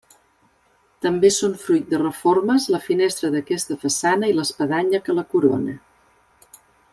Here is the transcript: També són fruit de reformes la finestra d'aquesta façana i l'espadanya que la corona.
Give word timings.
També 1.05 1.29
són 1.35 1.51
fruit 1.65 1.91
de 1.91 1.99
reformes 2.03 2.65
la 2.77 2.79
finestra 2.87 3.31
d'aquesta 3.35 3.77
façana 3.87 4.31
i 4.33 4.35
l'espadanya 4.39 5.03
que 5.09 5.17
la 5.19 5.27
corona. 5.35 5.77